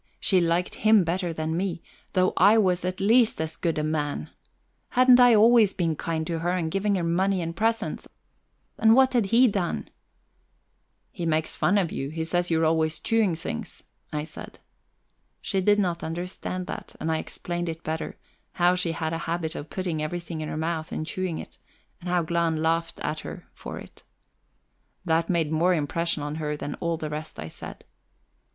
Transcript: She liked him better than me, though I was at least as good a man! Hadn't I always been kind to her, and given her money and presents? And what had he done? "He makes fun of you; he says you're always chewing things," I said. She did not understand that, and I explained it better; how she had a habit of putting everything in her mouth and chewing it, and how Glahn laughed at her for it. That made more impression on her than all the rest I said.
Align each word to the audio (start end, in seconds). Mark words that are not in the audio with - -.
She 0.19 0.41
liked 0.41 0.73
him 0.81 1.03
better 1.03 1.31
than 1.31 1.55
me, 1.55 1.83
though 2.13 2.33
I 2.35 2.57
was 2.57 2.83
at 2.83 2.99
least 2.99 3.39
as 3.39 3.55
good 3.55 3.77
a 3.77 3.83
man! 3.83 4.31
Hadn't 4.89 5.19
I 5.19 5.35
always 5.35 5.73
been 5.73 5.95
kind 5.95 6.25
to 6.25 6.39
her, 6.39 6.49
and 6.49 6.71
given 6.71 6.95
her 6.95 7.03
money 7.03 7.39
and 7.39 7.55
presents? 7.55 8.07
And 8.79 8.95
what 8.95 9.13
had 9.13 9.27
he 9.27 9.47
done? 9.47 9.89
"He 11.11 11.27
makes 11.27 11.55
fun 11.55 11.77
of 11.77 11.91
you; 11.91 12.09
he 12.09 12.23
says 12.23 12.49
you're 12.49 12.65
always 12.65 12.97
chewing 12.99 13.35
things," 13.35 13.83
I 14.11 14.23
said. 14.23 14.57
She 15.39 15.61
did 15.61 15.77
not 15.77 16.03
understand 16.03 16.65
that, 16.65 16.95
and 16.99 17.11
I 17.11 17.19
explained 17.19 17.69
it 17.69 17.83
better; 17.83 18.17
how 18.53 18.73
she 18.73 18.93
had 18.93 19.13
a 19.13 19.19
habit 19.29 19.53
of 19.53 19.69
putting 19.69 20.01
everything 20.01 20.41
in 20.41 20.49
her 20.49 20.57
mouth 20.57 20.91
and 20.91 21.05
chewing 21.05 21.37
it, 21.37 21.59
and 21.99 22.09
how 22.09 22.23
Glahn 22.23 22.55
laughed 22.63 22.99
at 23.01 23.19
her 23.19 23.47
for 23.53 23.77
it. 23.77 24.01
That 25.05 25.29
made 25.29 25.51
more 25.51 25.75
impression 25.75 26.23
on 26.23 26.37
her 26.41 26.57
than 26.57 26.73
all 26.79 26.97
the 26.97 27.11
rest 27.11 27.39
I 27.39 27.49
said. 27.49 27.85